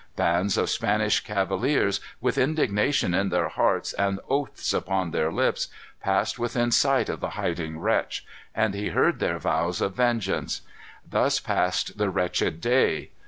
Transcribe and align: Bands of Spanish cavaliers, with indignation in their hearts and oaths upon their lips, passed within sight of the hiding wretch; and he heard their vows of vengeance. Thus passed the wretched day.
Bands 0.15 0.57
of 0.57 0.71
Spanish 0.71 1.19
cavaliers, 1.19 1.99
with 2.19 2.35
indignation 2.35 3.13
in 3.13 3.29
their 3.29 3.49
hearts 3.49 3.93
and 3.93 4.19
oaths 4.27 4.73
upon 4.73 5.11
their 5.11 5.31
lips, 5.31 5.67
passed 6.01 6.39
within 6.39 6.71
sight 6.71 7.07
of 7.07 7.19
the 7.19 7.29
hiding 7.37 7.77
wretch; 7.79 8.25
and 8.55 8.73
he 8.73 8.87
heard 8.87 9.19
their 9.19 9.37
vows 9.37 9.79
of 9.79 9.93
vengeance. 9.93 10.61
Thus 11.07 11.39
passed 11.39 11.99
the 11.99 12.09
wretched 12.09 12.61
day. 12.61 13.11